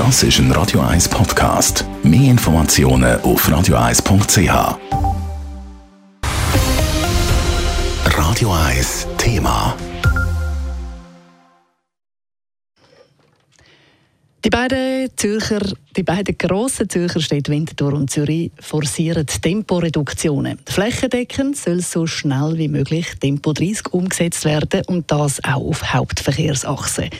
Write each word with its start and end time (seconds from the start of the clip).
Das 0.00 0.22
ist 0.22 0.38
ein 0.38 0.50
Radio 0.52 0.80
1 0.80 1.10
Podcast. 1.10 1.84
Mehr 2.02 2.30
Informationen 2.30 3.20
auf 3.20 3.46
radio1.ch. 3.46 4.78
Radio 8.06 8.50
1 8.50 9.06
Thema. 9.18 9.76
Die 14.42 14.48
beiden, 14.48 15.10
Zürcher, 15.16 15.60
die 15.94 16.02
beiden 16.02 16.38
grossen 16.38 16.88
Zürcher 16.88 17.20
Städte 17.20 17.52
Winterthur 17.52 17.92
und 17.92 18.10
Zürich 18.10 18.52
forcieren 18.58 19.26
Temporeduktionen. 19.26 20.60
Flächendeckend 20.64 21.58
soll 21.58 21.80
so 21.80 22.06
schnell 22.06 22.56
wie 22.56 22.68
möglich 22.68 23.06
Tempo 23.20 23.52
30 23.52 23.92
umgesetzt 23.92 24.46
werden 24.46 24.80
und 24.86 25.10
das 25.10 25.44
auch 25.44 25.60
auf 25.60 25.92
Hauptverkehrsachsen. 25.92 27.10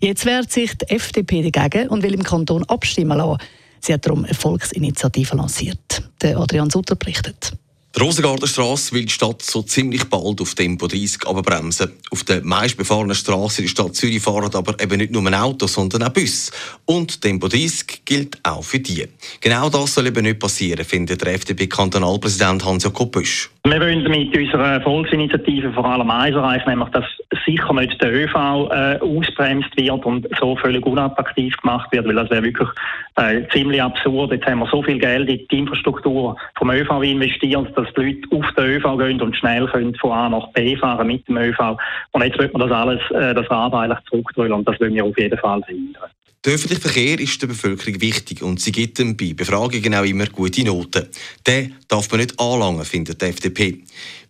Jetzt 0.00 0.26
wehrt 0.26 0.50
sich 0.52 0.76
die 0.76 0.88
FDP 0.90 1.50
dagegen 1.50 1.88
und 1.88 2.02
will 2.02 2.14
im 2.14 2.22
Kanton 2.22 2.64
abstimmen 2.64 3.18
lassen. 3.18 3.42
Sie 3.80 3.92
hat 3.92 4.06
darum 4.06 4.24
eine 4.24 4.34
Volksinitiative 4.34 5.36
lanciert. 5.36 6.02
Der 6.22 6.38
Adrian 6.38 6.70
Sutter 6.70 6.96
berichtet. 6.96 7.52
Die 7.96 8.02
Rosengartenstrasse 8.02 8.94
will 8.94 9.06
die 9.06 9.12
Stadt 9.12 9.40
so 9.40 9.62
ziemlich 9.62 10.04
bald 10.10 10.42
auf 10.42 10.54
Tempo 10.54 10.86
30 10.86 11.26
abbremsen. 11.26 11.92
Auf 12.10 12.22
der 12.22 12.44
meistbefahrenen 12.44 13.14
Straße 13.14 13.62
in 13.62 13.66
der 13.66 13.70
Stadt 13.70 13.94
Zürich 13.96 14.22
fahren 14.22 14.50
aber 14.54 14.78
eben 14.80 14.98
nicht 14.98 15.10
nur 15.10 15.32
Autos, 15.32 15.72
sondern 15.72 16.02
auch 16.02 16.10
Bus. 16.10 16.52
Und 16.84 17.22
Tempo 17.22 17.48
30 17.48 18.04
gilt 18.04 18.38
auch 18.42 18.62
für 18.62 18.78
die. 18.78 19.08
Genau 19.40 19.70
das 19.70 19.94
soll 19.94 20.06
eben 20.06 20.22
nicht 20.22 20.38
passieren, 20.38 20.84
findet 20.84 21.24
der 21.24 21.34
FDP-Kantonalpräsident 21.34 22.64
Hans-Jakob 22.64 23.10
Büsch. 23.10 23.50
Wir 23.64 23.80
wollen 23.80 24.02
mit 24.04 24.36
unserer 24.36 24.80
Volksinitiative 24.82 25.72
vor 25.72 25.84
allem 25.84 26.10
eins 26.10 26.36
erreichen, 26.36 26.68
nämlich 26.68 26.88
dass 26.90 27.04
sicher 27.44 27.72
nicht 27.74 28.00
der 28.00 28.12
ÖV 28.12 28.34
äh, 28.34 28.98
ausbremst 29.00 29.76
wird 29.76 30.04
und 30.04 30.26
so 30.40 30.56
völlig 30.56 30.84
unattraktiv 30.86 31.54
gemacht 31.58 31.90
wird, 31.92 32.06
weil 32.06 32.14
das 32.14 32.30
wäre 32.30 32.44
wirklich 32.44 32.68
äh, 33.16 33.42
ziemlich 33.52 33.82
absurd. 33.82 34.32
Jetzt 34.32 34.46
haben 34.46 34.60
wir 34.60 34.68
so 34.70 34.82
viel 34.82 34.98
Geld 34.98 35.28
in 35.28 35.46
die 35.50 35.58
Infrastruktur 35.58 36.36
vom 36.56 36.70
ÖV 36.70 37.02
investiert, 37.02 37.68
dass 37.78 37.94
die 37.94 38.00
Leute 38.00 38.36
auf 38.36 38.54
den 38.54 38.64
ÖV 38.64 38.98
gehen 38.98 39.22
und 39.22 39.36
schnell 39.36 39.66
können 39.68 39.94
von 39.94 40.12
A 40.12 40.28
nach 40.28 40.48
B 40.52 40.76
fahren 40.76 41.06
mit 41.06 41.26
dem 41.28 41.36
ÖV. 41.36 41.76
Und 42.12 42.24
jetzt 42.24 42.38
wird 42.38 42.52
man 42.52 42.68
das 42.68 42.76
alles, 42.76 43.00
äh, 43.10 43.34
das 43.34 43.48
Rad 43.50 43.72
eigentlich 43.72 44.04
zurückdrehen 44.10 44.52
und 44.52 44.66
das 44.66 44.80
wollen 44.80 44.94
wir 44.94 45.04
auf 45.04 45.18
jeden 45.18 45.38
Fall 45.38 45.62
verhindern. 45.62 46.10
Der 46.48 46.54
öffentliche 46.54 46.80
Verkehr 46.80 47.20
ist 47.20 47.42
der 47.42 47.46
Bevölkerung 47.46 48.00
wichtig 48.00 48.42
und 48.42 48.58
sie 48.58 48.72
gibt 48.72 48.98
ihm 49.00 49.18
bei 49.18 49.34
Befragungen 49.34 49.94
auch 49.94 50.04
immer 50.04 50.24
gute 50.28 50.64
Noten. 50.64 51.06
Den 51.46 51.76
darf 51.88 52.10
man 52.10 52.20
nicht 52.20 52.40
anlangen, 52.40 52.86
findet 52.86 53.20
die 53.20 53.26
FDP. 53.26 53.82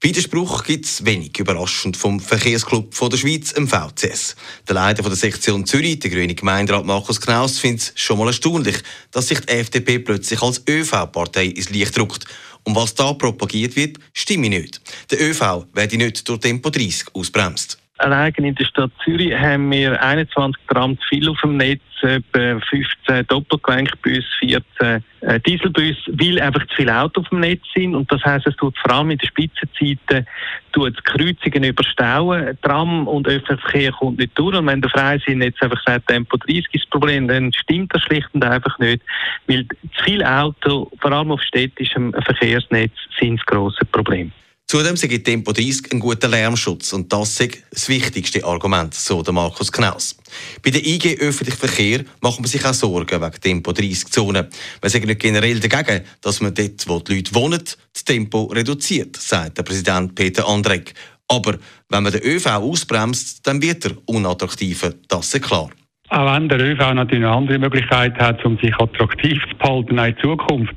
Widerspruch 0.00 0.64
gibt 0.64 0.86
es 0.86 1.04
wenig, 1.04 1.38
überraschend 1.38 1.94
vom 1.94 2.18
Verkehrsclub 2.18 2.94
von 2.94 3.10
der 3.10 3.18
Schweiz, 3.18 3.52
im 3.52 3.68
VCS. 3.68 4.34
Der 4.66 4.76
Leiter 4.76 5.02
von 5.02 5.12
der 5.12 5.18
Sektion 5.18 5.66
Zürich, 5.66 5.98
der 5.98 6.10
grüne 6.10 6.34
Gemeinderat 6.34 6.86
Markus 6.86 7.20
Knaus, 7.20 7.58
findet 7.58 7.82
es 7.82 8.00
schon 8.00 8.16
mal 8.16 8.28
erstaunlich, 8.28 8.76
dass 9.10 9.28
sich 9.28 9.40
die 9.40 9.52
FDP 9.52 9.98
plötzlich 9.98 10.40
als 10.40 10.62
ÖV-Partei 10.66 11.48
ins 11.48 11.68
Licht 11.68 11.94
drückt. 11.98 12.24
Und 12.64 12.76
was 12.76 12.94
da 12.94 13.12
propagiert 13.12 13.76
wird, 13.76 13.98
stimme 14.14 14.48
nicht. 14.48 14.80
Der 15.10 15.20
ÖV 15.20 15.66
werde 15.74 15.98
nicht 15.98 16.26
durch 16.26 16.40
Tempo 16.40 16.70
30 16.70 17.14
ausbremst. 17.14 17.76
Allein 17.98 18.32
in 18.34 18.54
der 18.54 18.64
Stadt 18.66 18.90
Zürich 19.02 19.32
haben 19.34 19.70
wir 19.70 20.02
21 20.02 20.66
Gramm 20.66 20.98
zu 20.98 21.06
viel 21.08 21.28
auf 21.30 21.40
dem 21.40 21.56
Netz, 21.56 21.80
etwa 22.02 22.60
15 22.60 23.26
Doppelgelenkbus, 23.26 24.24
14 24.38 25.02
äh, 25.22 25.40
Dieselbus, 25.40 25.96
weil 26.08 26.38
einfach 26.38 26.66
zu 26.66 26.76
viele 26.76 26.94
Autos 26.94 27.24
auf 27.24 27.30
dem 27.30 27.40
Netz 27.40 27.62
sind. 27.74 27.94
Und 27.94 28.12
das 28.12 28.22
heisst, 28.22 28.46
es 28.46 28.56
tut 28.56 28.76
vor 28.78 28.92
allem 28.92 29.12
in 29.12 29.18
den 29.18 29.26
Spitzenzeiten 29.26 30.26
tut 30.72 31.02
Kreuzungen 31.04 31.64
überstauen. 31.64 32.58
Tram 32.60 33.08
und 33.08 33.26
öffentlicher 33.26 33.62
Verkehr 33.62 33.92
kommt 33.92 34.18
nicht 34.18 34.38
durch. 34.38 34.54
Und 34.54 34.66
wenn 34.66 34.82
der 34.82 34.90
Freisinn 34.90 35.40
jetzt 35.40 35.62
einfach 35.62 35.82
sagt, 35.86 36.08
Tempo 36.08 36.36
30 36.36 36.66
ist 36.72 36.84
das 36.84 36.90
Problem, 36.90 37.28
dann 37.28 37.50
stimmt 37.54 37.94
das 37.94 38.02
schlicht 38.02 38.28
und 38.34 38.44
einfach 38.44 38.78
nicht. 38.78 39.02
Weil 39.46 39.64
zu 39.64 40.04
viele 40.04 40.30
Autos, 40.30 40.88
vor 41.00 41.12
allem 41.12 41.32
auf 41.32 41.40
städtischem 41.40 42.12
Verkehrsnetz, 42.12 42.92
sind 43.18 43.40
das 43.40 43.46
grosse 43.46 43.86
Problem. 43.86 44.32
Zudem 44.68 44.96
sei 44.96 45.18
Tempo 45.18 45.52
30 45.52 45.92
ein 45.92 46.00
guter 46.00 46.26
Lärmschutz 46.26 46.92
und 46.92 47.12
das 47.12 47.36
sei 47.36 47.50
das 47.70 47.88
wichtigste 47.88 48.44
Argument, 48.44 48.92
so 48.92 49.22
der 49.22 49.32
Markus 49.32 49.70
Knaus. 49.70 50.18
Bei 50.60 50.70
der 50.70 50.84
IG 50.84 51.20
öffentlichen 51.20 51.56
Verkehr 51.60 52.04
machen 52.20 52.42
wir 52.42 52.48
sich 52.48 52.64
auch 52.66 52.74
Sorgen 52.74 53.22
wegen 53.22 53.40
Tempo 53.40 53.70
30 53.70 54.06
Zonen. 54.06 54.48
Wir 54.80 54.90
sagen 54.90 55.06
nicht 55.06 55.20
generell 55.20 55.60
dagegen, 55.60 56.04
dass 56.20 56.40
man 56.40 56.52
dort, 56.52 56.88
wo 56.88 56.98
die 56.98 57.14
Leute 57.14 57.32
wohnen, 57.36 57.62
das 57.92 58.04
Tempo 58.04 58.46
reduziert, 58.46 59.14
sagt 59.14 59.56
der 59.56 59.62
Präsident 59.62 60.16
Peter 60.16 60.48
Andreck. 60.48 60.94
Aber 61.28 61.58
wenn 61.88 62.02
man 62.02 62.12
den 62.12 62.24
ÖV 62.24 62.46
ausbremst, 62.46 63.46
dann 63.46 63.62
wird 63.62 63.84
er 63.84 63.92
unattraktiver, 64.06 64.94
das 65.06 65.32
ist 65.32 65.44
klar. 65.44 65.70
Auch 66.08 66.34
wenn 66.34 66.48
der 66.48 66.58
ÖV 66.58 66.92
natürlich 66.92 67.24
eine 67.24 67.36
andere 67.36 67.60
Möglichkeit 67.60 68.18
hat, 68.18 68.44
um 68.44 68.58
sich 68.58 68.74
attraktiv 68.80 69.38
zu 69.48 69.56
behalten 69.58 69.96
in 69.96 70.16
Zukunft, 70.20 70.74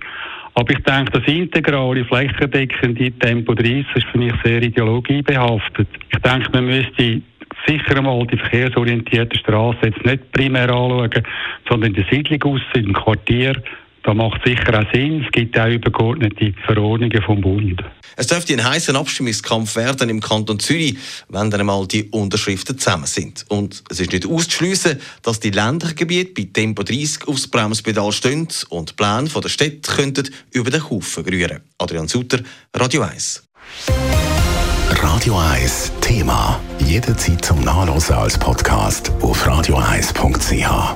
aber 0.59 0.73
ich 0.73 0.83
denke, 0.83 1.11
das 1.17 1.25
integrale, 1.25 2.03
flächendeckende 2.03 3.11
Tempo 3.11 3.53
30 3.53 3.85
ist 3.95 4.07
für 4.07 4.17
mich 4.17 4.33
sehr 4.43 4.61
ideologiebehaftet. 4.61 5.87
Ich 6.11 6.19
denke, 6.19 6.49
man 6.51 6.65
müsste 6.65 7.21
sicher 7.65 7.97
einmal 7.97 8.27
die 8.27 8.35
verkehrsorientierte 8.35 9.39
Straße 9.39 9.79
jetzt 9.83 10.05
nicht 10.05 10.29
primär 10.33 10.69
anschauen, 10.69 11.09
sondern 11.69 11.91
in 11.91 11.95
der 11.95 12.05
Siedlung 12.11 12.43
aus, 12.43 12.61
im 12.73 12.91
Quartier. 12.91 13.53
Da 14.03 14.13
macht 14.13 14.41
sicher 14.45 14.79
auch 14.79 14.93
Sinn. 14.93 15.23
Es 15.25 15.31
gibt 15.31 15.57
auch 15.57 15.67
übergeordnete 15.67 16.53
Verordnungen 16.65 17.21
vom 17.21 17.41
Bund. 17.41 17.83
Es 18.15 18.27
dürfte 18.27 18.53
ein 18.53 18.63
heißer 18.63 18.95
Abstimmungskampf 18.95 19.75
werden 19.75 20.09
im 20.09 20.19
Kanton 20.19 20.59
Zürich, 20.59 20.97
wenn 21.29 21.49
dann 21.49 21.61
einmal 21.61 21.87
die 21.87 22.09
Unterschriften 22.09 22.77
zusammen 22.77 23.05
sind. 23.05 23.45
Und 23.49 23.83
es 23.89 23.99
ist 23.99 24.11
nicht 24.11 24.25
auszuschliessen, 24.25 24.99
dass 25.21 25.39
die 25.39 25.51
ländlichen 25.51 25.95
Gebiete 25.95 26.33
bei 26.33 26.49
Tempo 26.51 26.83
30 26.83 27.27
aufs 27.27 27.47
Bremspedal 27.47 28.11
stehen 28.11 28.47
und 28.69 28.89
die 28.89 28.93
Pläne 28.95 29.29
der 29.29 29.49
Städte 29.49 29.91
könnten 29.95 30.29
über 30.51 30.69
den 30.69 30.89
Haufen 30.89 31.25
rühren. 31.25 31.61
Adrian 31.77 32.07
Sutter, 32.07 32.39
Radio 32.75 33.03
1. 33.03 33.47
Radio 35.01 35.37
1 35.37 35.93
Thema. 36.01 36.59
Jederzeit 36.79 37.45
zum 37.45 37.61
Nachlesen 37.63 38.15
als 38.15 38.37
Podcast 38.37 39.11
auf 39.21 39.47
radio1.ch. 39.47 40.95